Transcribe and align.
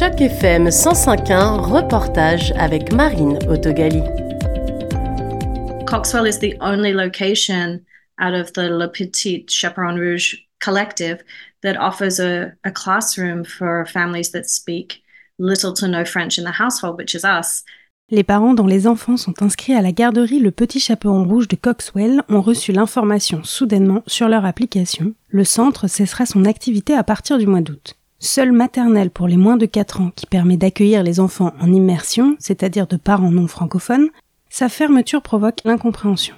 Choc 0.00 0.18
FM 0.18 0.70
105.1, 0.70 1.60
reportage 1.60 2.54
avec 2.56 2.90
Marine 2.90 3.36
Autogali. 3.50 4.00
Coxwell 5.84 6.24
is 6.24 6.38
the 6.38 6.56
only 6.62 6.94
location 6.94 7.84
out 8.18 8.32
of 8.32 8.50
the 8.54 8.70
Le 8.70 8.88
Petit 8.88 9.44
Chaperon 9.46 9.96
Rouge 9.96 10.36
collective 10.58 11.22
that 11.62 11.76
offers 11.78 12.18
a, 12.18 12.54
a 12.64 12.70
classroom 12.70 13.44
for 13.44 13.84
families 13.84 14.30
that 14.30 14.48
speak 14.48 15.02
little 15.38 15.74
to 15.74 15.86
no 15.86 16.06
French 16.06 16.38
in 16.38 16.44
the 16.44 16.58
household, 16.58 16.96
which 16.96 17.14
is 17.14 17.22
us. 17.22 17.62
Les 18.10 18.24
parents 18.24 18.54
dont 18.54 18.66
les 18.66 18.86
enfants 18.86 19.18
sont 19.18 19.42
inscrits 19.42 19.74
à 19.74 19.82
la 19.82 19.92
garderie 19.92 20.38
Le 20.38 20.50
Petit 20.50 20.80
Chaperon 20.80 21.24
Rouge 21.24 21.46
de 21.46 21.56
Coxwell 21.56 22.22
ont 22.30 22.40
reçu 22.40 22.72
l'information 22.72 23.44
soudainement 23.44 24.02
sur 24.06 24.30
leur 24.30 24.46
application. 24.46 25.12
Le 25.28 25.44
centre 25.44 25.88
cessera 25.88 26.24
son 26.24 26.46
activité 26.46 26.94
à 26.94 27.04
partir 27.04 27.36
du 27.36 27.46
mois 27.46 27.60
d'août. 27.60 27.99
Seule 28.22 28.52
maternelle 28.52 29.10
pour 29.10 29.28
les 29.28 29.38
moins 29.38 29.56
de 29.56 29.64
4 29.64 30.02
ans 30.02 30.12
qui 30.14 30.26
permet 30.26 30.58
d'accueillir 30.58 31.02
les 31.02 31.20
enfants 31.20 31.54
en 31.58 31.72
immersion, 31.72 32.36
c'est-à-dire 32.38 32.86
de 32.86 32.96
parents 32.96 33.30
non 33.30 33.46
francophones, 33.46 34.10
sa 34.50 34.68
fermeture 34.68 35.22
provoque 35.22 35.62
l'incompréhension. 35.64 36.34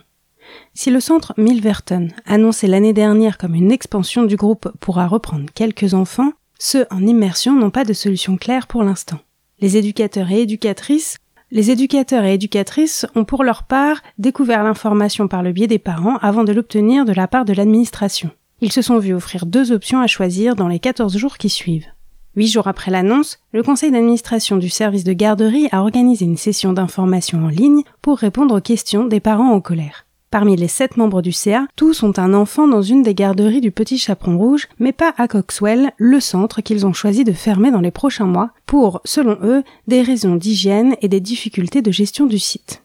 Si 0.74 0.92
le 0.92 1.00
centre 1.00 1.34
Milverton, 1.36 2.12
annoncé 2.24 2.68
l'année 2.68 2.92
dernière 2.92 3.36
comme 3.36 3.56
une 3.56 3.72
expansion 3.72 4.22
du 4.22 4.36
groupe, 4.36 4.70
pourra 4.78 5.08
reprendre 5.08 5.50
quelques 5.54 5.92
enfants, 5.92 6.32
ceux 6.56 6.86
en 6.92 7.04
immersion 7.04 7.56
n'ont 7.56 7.70
pas 7.70 7.84
de 7.84 7.92
solution 7.92 8.36
claire 8.36 8.68
pour 8.68 8.84
l'instant. 8.84 9.18
Les 9.58 9.76
éducateurs 9.76 10.30
et 10.30 10.42
éducatrices 10.42 11.16
les 11.54 11.70
éducateurs 11.70 12.24
et 12.24 12.32
éducatrices 12.32 13.04
ont 13.14 13.26
pour 13.26 13.44
leur 13.44 13.64
part 13.64 14.00
découvert 14.16 14.64
l'information 14.64 15.28
par 15.28 15.42
le 15.42 15.52
biais 15.52 15.66
des 15.66 15.78
parents 15.78 16.16
avant 16.22 16.44
de 16.44 16.52
l'obtenir 16.52 17.04
de 17.04 17.12
la 17.12 17.28
part 17.28 17.44
de 17.44 17.52
l'administration. 17.52 18.30
Ils 18.64 18.70
se 18.70 18.80
sont 18.80 19.00
vus 19.00 19.12
offrir 19.12 19.44
deux 19.44 19.72
options 19.72 20.00
à 20.00 20.06
choisir 20.06 20.54
dans 20.54 20.68
les 20.68 20.78
14 20.78 21.16
jours 21.16 21.36
qui 21.36 21.48
suivent. 21.48 21.88
Huit 22.36 22.46
jours 22.46 22.68
après 22.68 22.92
l'annonce, 22.92 23.40
le 23.52 23.64
conseil 23.64 23.90
d'administration 23.90 24.56
du 24.56 24.68
service 24.68 25.02
de 25.02 25.12
garderie 25.12 25.66
a 25.72 25.80
organisé 25.80 26.24
une 26.26 26.36
session 26.36 26.72
d'information 26.72 27.44
en 27.44 27.48
ligne 27.48 27.82
pour 28.02 28.18
répondre 28.18 28.56
aux 28.56 28.60
questions 28.60 29.04
des 29.04 29.18
parents 29.18 29.50
en 29.50 29.60
colère. 29.60 30.06
Parmi 30.30 30.54
les 30.54 30.68
sept 30.68 30.96
membres 30.96 31.22
du 31.22 31.32
CA, 31.32 31.66
tous 31.74 32.04
ont 32.04 32.16
un 32.18 32.34
enfant 32.34 32.68
dans 32.68 32.82
une 32.82 33.02
des 33.02 33.16
garderies 33.16 33.60
du 33.60 33.72
Petit 33.72 33.98
Chaperon 33.98 34.38
Rouge, 34.38 34.68
mais 34.78 34.92
pas 34.92 35.12
à 35.18 35.26
Coxwell, 35.26 35.90
le 35.96 36.20
centre 36.20 36.60
qu'ils 36.60 36.86
ont 36.86 36.92
choisi 36.92 37.24
de 37.24 37.32
fermer 37.32 37.72
dans 37.72 37.80
les 37.80 37.90
prochains 37.90 38.26
mois 38.26 38.52
pour, 38.66 39.00
selon 39.04 39.38
eux, 39.42 39.64
des 39.88 40.02
raisons 40.02 40.36
d'hygiène 40.36 40.94
et 41.02 41.08
des 41.08 41.20
difficultés 41.20 41.82
de 41.82 41.90
gestion 41.90 42.26
du 42.26 42.38
site. 42.38 42.84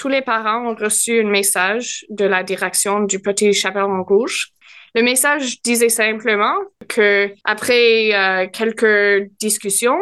Tous 0.00 0.08
les 0.08 0.22
parents 0.22 0.66
ont 0.66 0.74
reçu 0.74 1.20
un 1.20 1.28
message 1.28 2.06
de 2.08 2.24
la 2.24 2.42
direction 2.42 3.00
du 3.00 3.20
Petit 3.20 3.52
Chaperon 3.52 4.02
Rouge. 4.02 4.48
Le 4.94 5.02
message 5.02 5.60
disait 5.60 5.90
simplement 5.90 6.54
que 6.88 7.30
après 7.44 8.14
euh, 8.14 8.46
quelques 8.50 9.30
discussions, 9.38 9.98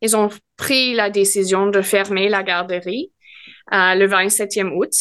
ils 0.00 0.16
ont 0.16 0.30
pris 0.56 0.94
la 0.94 1.10
décision 1.10 1.66
de 1.66 1.82
fermer 1.82 2.30
la 2.30 2.42
garderie 2.42 3.12
euh, 3.74 3.94
le 3.94 4.08
27e 4.08 4.74
août. 4.74 4.94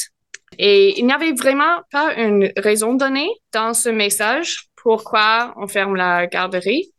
Et 0.57 0.99
il 0.99 1.05
n'y 1.05 1.13
avait 1.13 1.31
vraiment 1.31 1.77
pas 1.89 2.13
une 2.15 2.51
raison 2.57 2.93
donnée 2.93 3.29
dans 3.53 3.73
ce 3.73 3.87
message 3.87 4.67
pourquoi 4.75 5.53
on 5.55 5.67
ferme 5.67 5.95
la 5.95 6.27
garderie. 6.27 6.91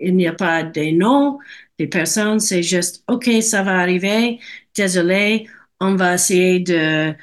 Il 0.00 0.16
n'y 0.16 0.26
a 0.26 0.32
pas 0.32 0.64
des 0.64 0.90
noms 0.90 1.38
des 1.78 1.86
personnes, 1.86 2.40
c'est 2.40 2.64
juste 2.64 3.04
OK, 3.06 3.30
ça 3.42 3.62
va 3.62 3.78
arriver, 3.78 4.40
désolé, 4.74 5.46
on 5.80 5.96
va 5.96 6.14
essayer 6.14 6.60
de 6.60 7.14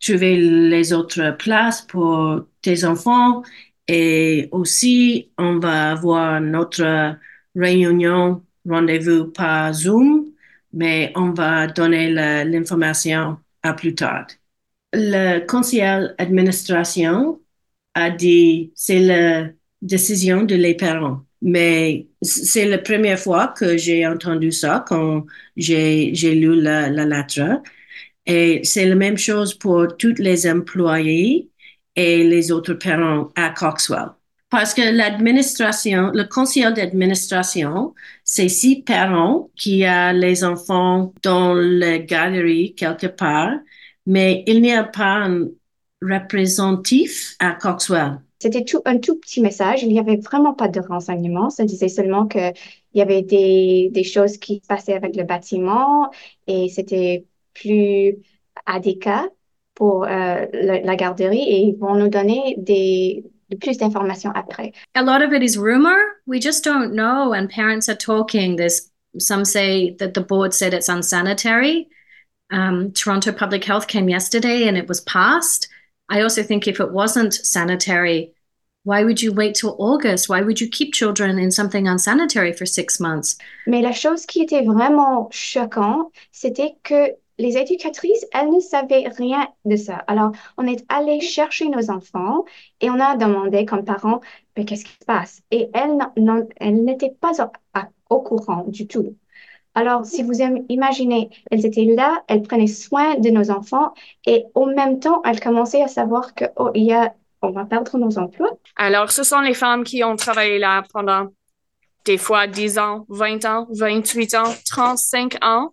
trouver 0.00 0.36
les 0.36 0.92
autres 0.92 1.36
places 1.38 1.82
pour 1.82 2.46
tes 2.62 2.84
enfants 2.84 3.42
et 3.88 4.48
aussi 4.52 5.30
on 5.38 5.58
va 5.58 5.92
avoir 5.92 6.40
notre 6.40 7.16
réunion, 7.54 8.44
rendez-vous 8.68 9.26
par 9.26 9.72
Zoom, 9.74 10.32
mais 10.72 11.12
on 11.16 11.32
va 11.32 11.66
donner 11.66 12.10
l'information 12.44 13.38
à 13.62 13.74
plus 13.74 13.94
tard. 13.94 14.26
Le 14.92 15.40
conseiller 15.46 16.08
d'administration 16.18 17.40
a 17.94 18.10
dit 18.10 18.72
c'est 18.74 19.00
la 19.00 19.48
décision 19.82 20.42
de 20.44 20.54
les 20.54 20.74
parents. 20.76 21.24
Mais 21.42 22.06
c'est 22.22 22.66
la 22.66 22.78
première 22.78 23.18
fois 23.18 23.48
que 23.48 23.76
j'ai 23.76 24.06
entendu 24.06 24.52
ça 24.52 24.84
quand 24.86 25.26
j'ai 25.56 26.12
lu 26.12 26.60
la 26.60 26.88
lettre. 26.90 27.62
Et 28.26 28.60
c'est 28.64 28.86
la 28.86 28.94
même 28.94 29.18
chose 29.18 29.54
pour 29.54 29.96
tous 29.96 30.14
les 30.18 30.50
employés 30.50 31.50
et 31.96 32.24
les 32.24 32.52
autres 32.52 32.74
parents 32.74 33.28
à 33.34 33.50
Coxwell. 33.50 34.10
Parce 34.48 34.74
que 34.74 34.82
l'administration, 34.82 36.10
le 36.12 36.24
conseil 36.24 36.64
d'administration, 36.74 37.94
c'est 38.22 38.48
six 38.48 38.82
parents 38.82 39.50
qui 39.56 39.84
a 39.84 40.12
les 40.12 40.44
enfants 40.44 41.14
dans 41.22 41.54
la 41.54 41.98
galerie 41.98 42.74
quelque 42.74 43.06
part, 43.06 43.52
mais 44.04 44.44
il 44.46 44.60
n'y 44.60 44.72
a 44.72 44.84
pas 44.84 45.24
un 45.24 45.48
représentatif 46.02 47.34
à 47.38 47.52
Coxwell. 47.52 48.20
C'était 48.40 48.64
tout, 48.64 48.82
un 48.84 48.98
tout 48.98 49.18
petit 49.20 49.40
message. 49.40 49.84
Il 49.84 49.88
n'y 49.88 50.00
avait 50.00 50.16
vraiment 50.16 50.52
pas 50.52 50.68
de 50.68 50.80
renseignements. 50.80 51.48
Ça 51.48 51.64
disait 51.64 51.88
seulement 51.88 52.26
qu'il 52.26 52.52
y 52.94 53.00
avait 53.00 53.22
des, 53.22 53.88
des 53.92 54.04
choses 54.04 54.36
qui 54.36 54.56
se 54.56 54.66
passaient 54.66 54.94
avec 54.94 55.16
le 55.16 55.22
bâtiment 55.22 56.10
et 56.48 56.68
c'était 56.68 57.24
plus 57.54 58.16
pour 59.74 60.04
euh, 60.04 60.46
la, 60.52 60.80
la, 60.80 60.96
garderie 60.96 61.42
et 61.42 61.60
ils 61.62 61.76
vont 61.76 61.94
nous 61.94 62.08
donner 62.08 62.56
des, 62.58 63.24
plus 63.60 63.78
d'informations 63.78 64.32
après. 64.34 64.72
A 64.94 65.02
lot 65.02 65.22
of 65.22 65.32
it 65.32 65.42
is 65.42 65.56
rumor. 65.58 65.98
We 66.26 66.40
just 66.40 66.64
don't 66.64 66.94
know. 66.94 67.32
And 67.32 67.48
parents 67.48 67.88
are 67.88 67.96
talking. 67.96 68.56
There's 68.56 68.90
some 69.18 69.44
say 69.44 69.94
that 69.98 70.14
the 70.14 70.20
board 70.20 70.54
said 70.54 70.74
it's 70.74 70.88
unsanitary. 70.88 71.88
Um, 72.50 72.92
Toronto 72.92 73.32
Public 73.32 73.64
Health 73.64 73.86
came 73.86 74.08
yesterday 74.08 74.68
and 74.68 74.76
it 74.76 74.88
was 74.88 75.00
passed. 75.00 75.68
I 76.08 76.22
also 76.22 76.42
think 76.42 76.68
if 76.68 76.80
it 76.80 76.92
wasn't 76.92 77.32
sanitary, 77.32 78.34
why 78.84 79.04
would 79.04 79.22
you 79.22 79.32
wait 79.32 79.54
till 79.54 79.76
August? 79.78 80.28
Why 80.28 80.42
would 80.42 80.60
you 80.60 80.68
keep 80.68 80.92
children 80.92 81.38
in 81.38 81.50
something 81.50 81.86
unsanitary 81.86 82.52
for 82.52 82.66
six 82.66 82.98
months? 83.00 83.38
Mais 83.66 83.80
la 83.80 83.92
chose 83.92 84.26
qui 84.26 84.42
était 84.42 84.66
vraiment 84.66 85.30
choquant, 85.30 86.10
c'était 86.32 86.74
que 86.82 87.12
les 87.38 87.56
éducatrices, 87.56 88.26
elles 88.32 88.50
ne 88.50 88.60
savaient 88.60 89.08
rien 89.08 89.48
de 89.64 89.76
ça. 89.76 89.96
Alors, 90.06 90.32
on 90.58 90.66
est 90.66 90.84
allé 90.88 91.20
chercher 91.20 91.68
nos 91.68 91.90
enfants 91.90 92.44
et 92.80 92.90
on 92.90 93.00
a 93.00 93.16
demandé 93.16 93.64
comme 93.64 93.84
parents, 93.84 94.20
mais 94.56 94.64
qu'est-ce 94.64 94.84
qui 94.84 94.92
se 94.92 95.04
passe? 95.04 95.42
Et 95.50 95.70
elles, 95.72 95.96
n'étaient 96.84 97.14
pas 97.20 97.32
au, 98.10 98.20
courant 98.20 98.64
du 98.68 98.86
tout. 98.86 99.16
Alors, 99.74 100.04
si 100.04 100.22
vous 100.22 100.42
imaginez, 100.68 101.30
elles 101.50 101.64
étaient 101.64 101.84
là, 101.96 102.22
elles 102.28 102.42
prenaient 102.42 102.66
soin 102.66 103.14
de 103.18 103.30
nos 103.30 103.50
enfants 103.50 103.94
et 104.26 104.44
au 104.54 104.66
même 104.66 105.00
temps, 105.00 105.22
elles 105.24 105.40
commençaient 105.40 105.82
à 105.82 105.88
savoir 105.88 106.34
que, 106.34 106.44
oh, 106.56 106.70
il 106.74 106.84
y 106.84 106.92
a, 106.92 107.14
on 107.40 107.50
va 107.50 107.64
perdre 107.64 107.96
nos 107.96 108.18
emplois. 108.18 108.50
Alors, 108.76 109.10
ce 109.10 109.22
sont 109.22 109.40
les 109.40 109.54
femmes 109.54 109.84
qui 109.84 110.04
ont 110.04 110.16
travaillé 110.16 110.58
là 110.58 110.82
pendant 110.92 111.28
des 112.04 112.18
fois 112.18 112.46
10 112.46 112.78
ans, 112.78 113.06
20 113.08 113.44
ans, 113.46 113.66
28 113.70 114.34
ans, 114.34 114.54
35 114.66 115.42
ans 115.42 115.72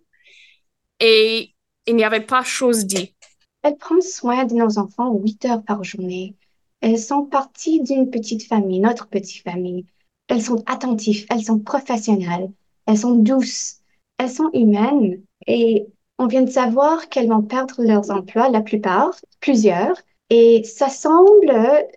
et 1.00 1.54
il 1.86 1.96
n'y 1.96 2.04
avait 2.04 2.20
pas 2.20 2.44
chose 2.44 2.84
dit. 2.84 3.14
Elle 3.62 3.76
prend 3.76 4.00
soin 4.00 4.44
de 4.44 4.54
nos 4.54 4.78
enfants 4.78 5.12
huit 5.14 5.44
heures 5.44 5.64
par 5.64 5.82
journée. 5.84 6.36
Elles 6.80 6.98
sont 6.98 7.24
parties 7.24 7.82
d'une 7.82 8.10
petite 8.10 8.46
famille, 8.46 8.80
notre 8.80 9.08
petite 9.08 9.42
famille. 9.42 9.86
Elles 10.28 10.42
sont 10.42 10.62
attentives, 10.66 11.26
elles 11.30 11.44
sont 11.44 11.58
professionnelles, 11.58 12.50
elles 12.86 12.98
sont 12.98 13.16
douces, 13.16 13.80
elles 14.18 14.30
sont 14.30 14.50
humaines 14.52 15.20
et 15.46 15.86
on 16.18 16.26
vient 16.26 16.42
de 16.42 16.50
savoir 16.50 17.08
qu'elles 17.08 17.28
vont 17.28 17.42
perdre 17.42 17.82
leurs 17.82 18.10
emplois, 18.10 18.48
la 18.50 18.60
plupart, 18.60 19.18
plusieurs. 19.40 19.96
Et 20.28 20.62
ça 20.64 20.88
semble, 20.88 21.52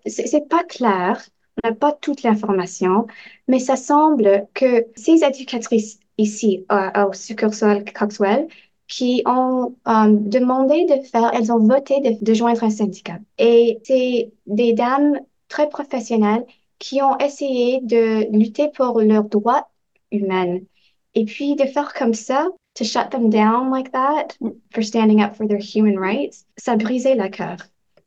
c'est 0.05 0.47
pas 0.49 0.63
clair, 0.63 1.21
on 1.63 1.69
n'a 1.69 1.75
pas 1.75 1.91
toute 1.91 2.23
l'information, 2.23 3.05
mais 3.47 3.59
ça 3.59 3.75
semble 3.75 4.47
que 4.53 4.87
ces 4.95 5.23
éducatrices 5.23 5.99
ici 6.17 6.65
au 6.69 7.13
succursale 7.13 7.85
Coxwell 7.93 8.47
qui 8.87 9.23
ont 9.25 9.75
euh, 9.87 10.07
demandé 10.09 10.85
de 10.85 11.01
faire, 11.03 11.31
elles 11.33 11.51
ont 11.51 11.59
voté 11.59 12.01
de, 12.01 12.33
joindre 12.33 12.63
un 12.63 12.69
syndicat. 12.69 13.19
Et 13.37 13.79
c'est 13.83 14.31
des 14.45 14.73
dames 14.73 15.19
très 15.47 15.69
professionnelles 15.69 16.45
qui 16.79 17.01
ont 17.01 17.17
essayé 17.17 17.79
de 17.81 18.29
lutter 18.37 18.69
pour 18.75 18.99
leurs 19.01 19.23
droits 19.23 19.69
humains. 20.11 20.59
Et 21.15 21.25
puis 21.25 21.55
de 21.55 21.65
faire 21.65 21.93
comme 21.93 22.13
ça, 22.13 22.47
to 22.75 22.83
shut 22.83 23.11
them 23.11 23.29
down 23.29 23.71
like 23.71 23.91
that 23.91 24.35
for 24.73 24.83
standing 24.83 25.21
up 25.21 25.35
for 25.35 25.47
their 25.47 25.59
human 25.59 25.97
rights, 25.97 26.45
ça 26.57 26.75
brisait 26.75 27.15
le 27.15 27.29
cœur. 27.29 27.57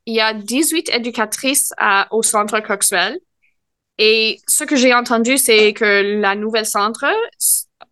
Il 0.05 0.15
y 0.15 0.21
a 0.21 0.33
18 0.33 0.89
éducatrices 0.93 1.73
au 2.11 2.23
centre 2.23 2.59
Coxwell. 2.61 3.19
Et 3.97 4.39
ce 4.47 4.63
que 4.63 4.75
j'ai 4.75 4.93
entendu, 4.93 5.37
c'est 5.37 5.73
que 5.73 6.19
la 6.21 6.35
nouvelle 6.35 6.65
centre 6.65 7.05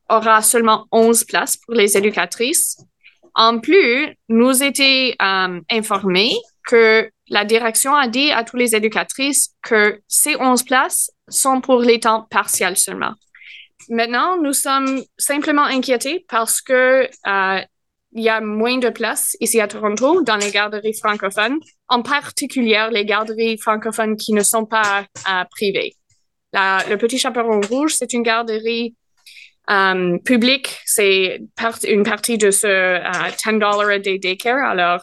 aura 0.10 0.42
seulement 0.42 0.86
11 0.92 1.24
places 1.26 1.58
pour 1.58 1.74
les 1.74 1.98
éducatrices. 1.98 2.78
En 3.34 3.60
plus, 3.60 4.16
nous 4.30 4.64
étions 4.64 5.14
euh, 5.22 5.60
informés 5.70 6.36
que 6.66 7.10
la 7.28 7.44
direction 7.44 7.94
a 7.94 8.08
dit 8.08 8.32
à 8.32 8.44
toutes 8.44 8.60
les 8.60 8.76
éducatrices 8.76 9.54
que 9.62 10.02
ces 10.08 10.36
11 10.38 10.64
places 10.64 11.12
sont 11.28 11.60
pour 11.62 11.82
les 11.82 12.00
temps 12.00 12.28
partiels 12.30 12.78
seulement. 12.78 13.14
maintenant, 13.90 14.42
nous 14.42 14.54
sommes 14.54 15.04
simplement 15.18 15.64
inquiétés 15.64 16.26
parce 16.30 16.62
que 16.62 17.10
euh, 17.28 17.62
il 18.14 18.24
y 18.24 18.30
a 18.30 18.40
moins 18.40 18.78
de 18.78 18.90
place 18.90 19.36
ici 19.42 19.60
à 19.60 19.68
Toronto 19.68 20.22
dans 20.22 20.38
les 20.38 20.50
garderies 20.50 20.98
francophones, 20.98 21.60
en 21.90 22.02
particulier 22.02 22.88
les 22.92 23.06
garderies 23.06 23.58
francophones 23.58 24.16
qui 24.16 24.32
ne 24.34 24.42
sont 24.42 24.66
pas 24.66 25.06
euh, 25.30 25.44
privées. 25.52 25.94
le 26.54 26.96
Petit 26.96 27.20
Chaperon 27.20 27.60
Rouge, 27.60 27.96
c'est 27.96 28.14
une 28.14 28.24
garderie 28.24 28.96
euh, 29.70 30.18
publique, 30.20 30.78
c'est 30.86 31.42
une 31.88 32.04
partie 32.04 32.38
de 32.38 32.52
ce 32.52 32.68
euh, 32.68 33.00
10 33.46 33.64
a 33.64 34.00
day 34.00 34.20
daycare. 34.20 34.64
Alors, 34.64 35.02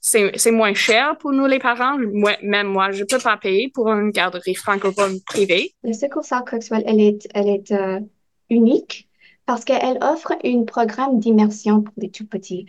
c'est 0.00 0.50
moins 0.50 0.74
cher 0.74 1.16
pour 1.18 1.32
nous 1.32 1.46
les 1.46 1.58
parents. 1.58 1.98
même 2.42 2.68
moi, 2.68 2.90
je 2.90 3.04
peux 3.04 3.18
pas 3.18 3.36
payer 3.36 3.68
pour 3.68 3.88
une 3.88 4.10
garderie 4.10 4.54
francophone 4.54 5.20
privée. 5.26 5.74
Le 5.84 5.92
secours 5.92 6.24
Coxwell, 6.46 6.82
elle 6.86 7.00
est, 7.00 7.28
elle 7.34 7.48
est 7.48 7.70
euh, 7.72 8.00
unique 8.48 9.08
parce 9.46 9.64
qu'elle 9.64 9.98
offre 10.00 10.32
un 10.44 10.64
programme 10.64 11.18
d'immersion 11.18 11.82
pour 11.82 11.94
les 11.98 12.10
tout 12.10 12.26
petits. 12.26 12.66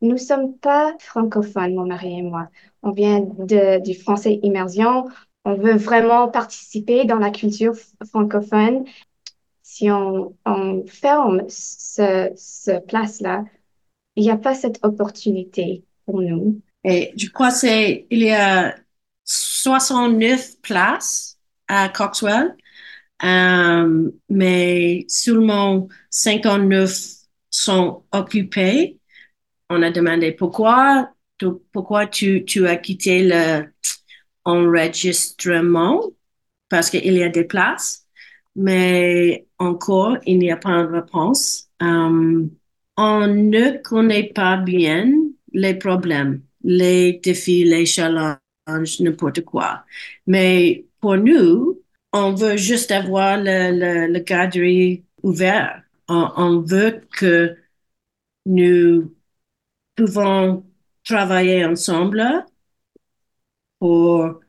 Nous 0.00 0.18
sommes 0.18 0.56
pas 0.56 0.94
francophones, 1.00 1.74
mon 1.74 1.86
mari 1.86 2.18
et 2.18 2.22
moi. 2.22 2.48
On 2.82 2.92
vient 2.92 3.20
de, 3.20 3.82
du 3.82 3.94
français 3.94 4.38
immersion. 4.42 5.06
On 5.44 5.54
veut 5.54 5.76
vraiment 5.76 6.28
participer 6.28 7.04
dans 7.04 7.18
la 7.18 7.30
culture 7.30 7.74
francophone. 8.08 8.84
Si 9.78 9.88
on, 9.92 10.34
ferme 10.88 11.44
ce, 11.48 12.32
ce 12.34 12.80
place-là, 12.80 13.44
il 14.16 14.24
n'y 14.24 14.30
a 14.32 14.36
pas 14.36 14.52
cette 14.52 14.80
opportunité 14.84 15.84
pour 16.04 16.20
nous. 16.20 16.60
Et 16.82 17.12
je 17.16 17.28
crois 17.28 17.52
c'est 17.52 18.08
il 18.10 18.24
y 18.24 18.32
a 18.32 18.74
69 19.22 20.60
places 20.62 21.38
à 21.68 21.88
Coxwell, 21.90 22.56
euh, 23.22 24.10
mais 24.28 25.04
seulement 25.06 25.86
59 26.10 26.90
sont 27.48 28.02
occupés. 28.10 28.98
On 29.70 29.80
a 29.82 29.92
demandé 29.92 30.32
pourquoi, 30.32 31.12
pourquoi 31.70 32.08
tu, 32.08 32.44
tu 32.44 32.66
as 32.66 32.78
quitté 32.78 33.22
le 33.22 33.72
enregistrement? 34.44 36.02
Parce 36.68 36.90
qu'il 36.90 37.14
y 37.14 37.22
a 37.22 37.28
des 37.28 37.44
places, 37.44 38.07
mais 38.58 39.46
encore, 39.58 40.18
il 40.26 40.38
n'y 40.38 40.50
a 40.50 40.56
pas 40.58 40.82
de 40.84 40.88
réponse. 40.88 41.70
Euh, 41.82 42.46
on 42.96 43.26
ne 43.26 43.82
connaît 43.82 44.32
pas 44.34 44.56
bien 44.58 45.12
les 45.52 45.74
problèmes 45.74 46.42
les 46.64 47.14
défis, 47.22 47.64
les 47.64 47.86
challenges, 47.86 49.00
n'importe 49.00 49.42
quoi. 49.44 49.84
Mais 50.26 50.86
pour 51.00 51.16
nous, 51.16 51.82
on 52.12 52.34
veut 52.34 52.56
juste 52.56 52.90
avoir 52.90 53.38
le, 53.38 53.70
le, 53.72 54.12
le 54.12 55.02
ouvert. 55.22 55.82
On, 56.08 56.60
veut 56.60 57.02
que 57.18 57.56
nous 58.46 59.14
pouvons 59.96 60.64
travailler 61.04 61.64
ensemble 61.64 62.22
pour 63.78 64.40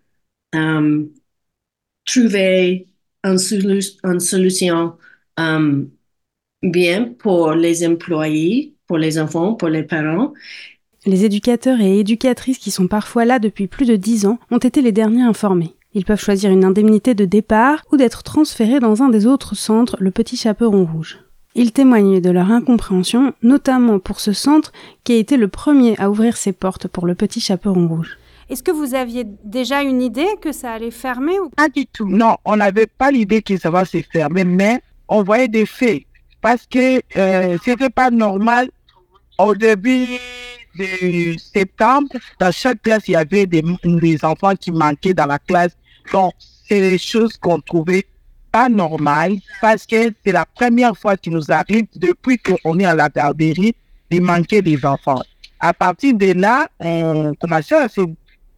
euh, 0.55 1.05
trouver 2.05 2.88
une, 3.23 4.19
solution 4.19 4.93
euh, 5.39 5.83
bien 6.63 7.13
pour 7.19 7.51
les 7.51 7.87
employés, 7.87 8.75
pour 8.87 8.97
les 8.97 9.19
enfants, 9.19 9.53
pour 9.53 9.69
les 9.69 9.83
parents 9.83 10.33
les 11.05 11.25
éducateurs 11.25 11.79
et 11.81 11.99
éducatrices 11.99 12.57
qui 12.57 12.71
sont 12.71 12.87
parfois 12.87 13.25
là 13.25 13.39
depuis 13.39 13.67
plus 13.67 13.85
de 13.85 13.95
dix 13.95 14.25
ans 14.25 14.39
ont 14.51 14.57
été 14.57 14.81
les 14.81 14.91
derniers 14.91 15.23
informés. 15.23 15.73
Ils 15.93 16.05
peuvent 16.05 16.21
choisir 16.21 16.51
une 16.51 16.65
indemnité 16.65 17.15
de 17.15 17.25
départ 17.25 17.83
ou 17.91 17.97
d'être 17.97 18.21
transférés 18.21 18.79
dans 18.79 19.01
un 19.01 19.09
des 19.09 19.25
autres 19.25 19.55
centres, 19.55 19.97
le 19.99 20.11
Petit 20.11 20.37
Chaperon 20.37 20.85
Rouge. 20.85 21.19
Ils 21.55 21.71
témoignent 21.71 22.21
de 22.21 22.29
leur 22.29 22.51
incompréhension, 22.51 23.33
notamment 23.41 23.97
pour 23.97 24.19
ce 24.19 24.33
centre 24.33 24.71
qui 25.03 25.13
a 25.13 25.17
été 25.17 25.35
le 25.35 25.47
premier 25.47 25.97
à 25.99 26.11
ouvrir 26.11 26.37
ses 26.37 26.51
portes 26.51 26.87
pour 26.87 27.07
le 27.07 27.15
Petit 27.15 27.39
Chaperon 27.39 27.87
Rouge. 27.87 28.17
Est-ce 28.49 28.63
que 28.63 28.71
vous 28.71 28.95
aviez 28.95 29.25
déjà 29.43 29.83
une 29.83 30.01
idée 30.01 30.35
que 30.41 30.51
ça 30.51 30.73
allait 30.73 30.91
fermer 30.91 31.39
ou 31.39 31.49
Pas 31.49 31.69
du 31.69 31.85
tout. 31.85 32.07
Non, 32.07 32.37
on 32.45 32.55
n'avait 32.55 32.87
pas 32.87 33.11
l'idée 33.11 33.41
que 33.41 33.57
ça 33.57 33.69
va 33.69 33.85
se 33.85 34.01
fermer, 34.01 34.43
mais 34.43 34.81
on 35.07 35.23
voyait 35.23 35.47
des 35.47 35.65
faits 35.65 36.03
parce 36.41 36.65
que 36.65 37.01
euh, 37.17 37.57
c'était 37.63 37.89
pas 37.89 38.09
normal. 38.09 38.69
Au 39.37 39.55
début, 39.55 40.05
de 40.77 41.37
septembre, 41.37 42.09
dans 42.39 42.51
chaque 42.51 42.81
classe, 42.81 43.07
il 43.07 43.11
y 43.11 43.15
avait 43.15 43.45
des, 43.45 43.63
enfants 44.23 44.55
qui 44.55 44.71
manquaient 44.71 45.13
dans 45.13 45.25
la 45.25 45.39
classe. 45.39 45.75
Donc, 46.11 46.33
c'est 46.67 46.79
des 46.79 46.97
choses 46.97 47.37
qu'on 47.37 47.59
trouvait 47.59 48.05
pas 48.51 48.69
normales 48.69 49.37
parce 49.61 49.85
que 49.85 50.11
c'est 50.25 50.31
la 50.31 50.45
première 50.45 50.97
fois 50.97 51.17
qu'il 51.17 51.33
nous 51.33 51.51
arrive 51.51 51.85
depuis 51.95 52.37
qu'on 52.37 52.79
est 52.79 52.85
à 52.85 52.95
la 52.95 53.09
garderie 53.09 53.75
de 54.09 54.19
manquer 54.19 54.61
des 54.61 54.83
enfants. 54.85 55.21
À 55.59 55.73
partir 55.73 56.15
de 56.15 56.33
là, 56.33 56.67
on 56.79 57.33
commençait 57.39 57.75
à 57.75 57.89
se 57.89 58.01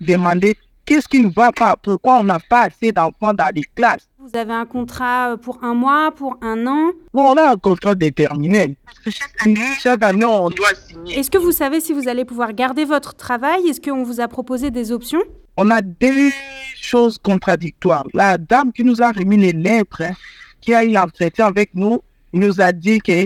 demander 0.02 0.58
qu'est-ce 0.86 1.08
qui 1.08 1.22
ne 1.24 1.30
va 1.32 1.52
pas, 1.52 1.76
pourquoi 1.78 2.20
on 2.20 2.24
n'a 2.24 2.40
pas 2.40 2.64
assez 2.64 2.92
d'enfants 2.92 3.34
dans 3.34 3.50
les 3.54 3.64
classes. 3.76 4.08
Vous 4.20 4.38
avez 4.38 4.54
un 4.54 4.66
contrat 4.66 5.32
euh, 5.32 5.38
pour 5.38 5.64
un 5.64 5.74
mois, 5.74 6.12
pour 6.12 6.38
un 6.42 6.68
an? 6.68 6.92
Bon, 7.14 7.32
On 7.32 7.38
a 7.38 7.52
un 7.52 7.58
contrat 7.58 7.96
déterminé. 7.96 8.76
chaque 9.08 9.48
année, 9.48 9.60
chaque 9.80 10.04
année, 10.04 10.26
on 10.26 10.50
doit 10.50 10.76
signer. 10.76 11.20
Est-ce 11.20 11.32
que 11.32 11.38
vous 11.38 11.52
savez 11.52 11.80
si 11.82 11.94
vous 11.94 12.08
allez 12.08 12.26
pouvoir 12.26 12.54
garder 12.54 12.86
votre 12.86 13.16
travail? 13.16 13.68
Est-ce 13.68 13.82
qu'on 13.82 14.04
vous 14.04 14.20
a 14.20 14.28
proposé 14.28 14.70
des 14.70 14.92
options? 14.92 15.22
On 15.58 15.70
a 15.70 15.82
des 15.82 16.32
choses 16.76 17.18
contradictoires. 17.18 18.06
La 18.14 18.38
dame 18.38 18.72
qui 18.72 18.84
nous 18.84 19.02
a 19.02 19.12
remis 19.12 19.38
les 19.38 19.54
lettres, 19.54 20.02
hein, 20.02 20.14
qui 20.60 20.74
a 20.74 20.84
eu 20.84 20.92
l'entretien 20.92 21.48
avec 21.48 21.72
nous, 21.74 22.02
nous 22.34 22.62
a 22.62 22.72
dit 22.72 23.00
que 23.00 23.24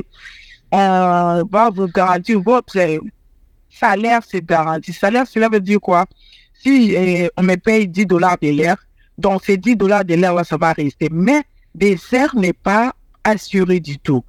euh, 0.74 1.44
va 1.52 1.70
vous 1.74 1.88
garantir 1.88 2.42
votre 2.42 2.78
salaire, 3.70 4.22
c'est 4.28 4.44
garanti. 4.46 4.94
Salaire, 4.94 5.28
cela 5.28 5.50
veut 5.50 5.60
dire 5.60 5.80
quoi? 5.80 6.06
Si 6.58 6.96
euh, 6.96 7.28
on 7.38 7.44
me 7.44 7.56
paye 7.56 7.88
10 7.88 8.06
dollars 8.06 8.38
de 8.42 8.50
l'air, 8.50 8.78
donc, 9.18 9.46
ces 9.46 9.58
10 9.58 9.76
dollars 9.76 10.04
de 10.04 10.16
l'heure, 10.16 10.46
ça 10.46 10.58
va 10.58 10.74
rester. 10.74 11.08
Mais 11.12 11.44
dessert 11.74 12.36
n'est 12.36 12.54
pas 12.54 12.94
assuré 13.24 13.80
du 13.80 13.98
tout. 13.98 14.24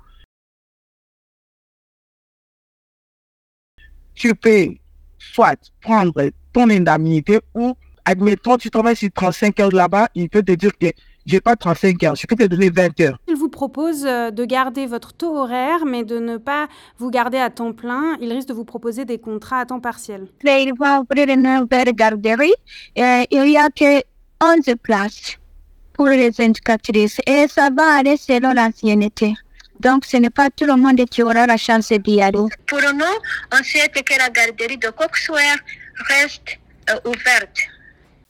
Tu 4.14 4.34
peux 4.34 4.74
soit 5.18 5.70
prendre 5.80 6.30
ton 6.52 6.70
indemnité 6.70 7.40
ou, 7.54 7.76
admettons, 8.04 8.56
tu 8.56 8.70
travailles 8.70 8.96
sur 8.96 9.10
35 9.12 9.60
heures 9.60 9.72
là-bas, 9.72 10.08
il 10.14 10.30
peut 10.30 10.42
te 10.42 10.52
dire 10.52 10.72
que 10.78 10.86
j'ai 11.26 11.40
pas 11.40 11.56
35 11.56 12.02
heures, 12.04 12.14
je 12.14 12.26
peux 12.26 12.36
te 12.36 12.44
donner 12.44 12.70
20 12.70 13.00
heures. 13.00 13.18
Il 13.28 13.36
vous 13.36 13.48
propose 13.48 14.06
euh, 14.06 14.30
de 14.30 14.44
garder 14.44 14.86
votre 14.86 15.12
taux 15.12 15.36
horaire, 15.36 15.84
mais 15.84 16.04
de 16.04 16.18
ne 16.18 16.36
pas 16.36 16.68
vous 16.98 17.10
garder 17.10 17.38
à 17.38 17.50
temps 17.50 17.72
plein. 17.72 18.16
Il 18.20 18.32
risque 18.32 18.48
de 18.48 18.54
vous 18.54 18.64
proposer 18.64 19.04
des 19.04 19.18
contrats 19.18 19.60
à 19.60 19.66
temps 19.66 19.80
partiel. 19.80 20.28
Il 20.44 20.72
va 20.78 21.00
ouvrir 21.00 21.28
une 21.28 21.42
nouvelle 21.42 21.92
garderie. 21.92 22.54
il 22.96 23.48
y 23.50 23.56
a 23.56 23.68
que 23.70 24.02
11 24.42 24.74
places 24.82 25.36
pour 25.92 26.06
les 26.06 26.30
éducatrices 26.40 27.20
et 27.26 27.46
ça 27.48 27.70
va 27.70 27.96
aller 27.98 28.16
selon 28.16 28.52
l'ancienneté. 28.52 29.34
Donc, 29.80 30.04
ce 30.04 30.16
n'est 30.16 30.30
pas 30.30 30.48
tout 30.50 30.64
le 30.64 30.76
monde 30.76 31.04
qui 31.06 31.22
aura 31.22 31.46
la 31.46 31.56
chance 31.56 31.92
d'y 31.92 32.20
aller. 32.22 32.38
Pour 32.66 32.80
nous, 32.80 33.16
on 33.52 33.62
souhaite 33.62 33.92
que 33.92 34.18
la 34.18 34.30
garderie 34.30 34.78
de 34.78 34.88
Coxware 34.88 35.58
reste 36.08 36.58
euh, 36.90 37.10
ouverte. 37.10 37.58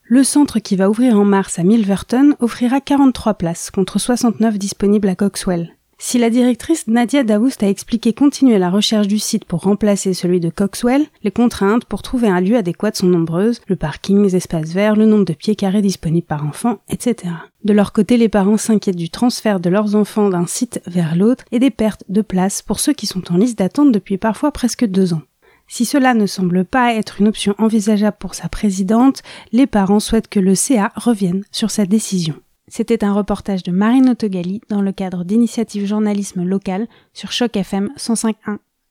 Le 0.08 0.22
centre 0.22 0.60
qui 0.60 0.76
va 0.76 0.88
ouvrir 0.88 1.18
en 1.18 1.24
mars 1.24 1.58
à 1.58 1.64
Milverton 1.64 2.36
offrira 2.38 2.80
43 2.80 3.34
places 3.34 3.72
contre 3.72 3.98
69 3.98 4.56
disponibles 4.56 5.08
à 5.08 5.16
Coxwell. 5.16 5.74
Si 5.98 6.18
la 6.18 6.30
directrice 6.30 6.86
Nadia 6.86 7.24
Daoust 7.24 7.64
a 7.64 7.68
expliqué 7.68 8.12
continuer 8.12 8.58
la 8.58 8.70
recherche 8.70 9.08
du 9.08 9.18
site 9.18 9.44
pour 9.46 9.62
remplacer 9.62 10.14
celui 10.14 10.38
de 10.38 10.48
Coxwell, 10.48 11.06
les 11.24 11.32
contraintes 11.32 11.86
pour 11.86 12.02
trouver 12.02 12.28
un 12.28 12.40
lieu 12.40 12.56
adéquat 12.56 12.92
sont 12.94 13.08
nombreuses, 13.08 13.60
le 13.66 13.74
parking, 13.74 14.22
les 14.22 14.36
espaces 14.36 14.72
verts, 14.72 14.94
le 14.94 15.06
nombre 15.06 15.24
de 15.24 15.32
pieds 15.32 15.56
carrés 15.56 15.82
disponibles 15.82 16.26
par 16.26 16.46
enfant, 16.46 16.78
etc. 16.88 17.32
De 17.64 17.72
leur 17.72 17.92
côté, 17.92 18.16
les 18.16 18.28
parents 18.28 18.58
s'inquiètent 18.58 18.94
du 18.94 19.10
transfert 19.10 19.58
de 19.58 19.70
leurs 19.70 19.96
enfants 19.96 20.28
d'un 20.28 20.46
site 20.46 20.80
vers 20.86 21.16
l'autre 21.16 21.44
et 21.50 21.58
des 21.58 21.70
pertes 21.70 22.04
de 22.08 22.22
place 22.22 22.62
pour 22.62 22.78
ceux 22.78 22.92
qui 22.92 23.08
sont 23.08 23.32
en 23.32 23.38
liste 23.38 23.58
d'attente 23.58 23.90
depuis 23.90 24.18
parfois 24.18 24.52
presque 24.52 24.84
deux 24.84 25.14
ans. 25.14 25.22
Si 25.68 25.84
cela 25.84 26.14
ne 26.14 26.26
semble 26.26 26.64
pas 26.64 26.94
être 26.94 27.20
une 27.20 27.28
option 27.28 27.54
envisageable 27.58 28.16
pour 28.18 28.34
sa 28.34 28.48
présidente, 28.48 29.22
les 29.52 29.66
parents 29.66 30.00
souhaitent 30.00 30.28
que 30.28 30.40
le 30.40 30.54
CA 30.54 30.92
revienne 30.94 31.44
sur 31.50 31.70
sa 31.70 31.86
décision. 31.86 32.34
C'était 32.68 33.04
un 33.04 33.12
reportage 33.12 33.62
de 33.62 33.70
Marine 33.70 34.10
Autogali 34.10 34.60
dans 34.68 34.82
le 34.82 34.92
cadre 34.92 35.24
d'initiative 35.24 35.86
journalisme 35.86 36.42
local 36.42 36.88
sur 37.12 37.30
Choc 37.32 37.56
FM 37.56 37.90
105.1. 37.96 38.58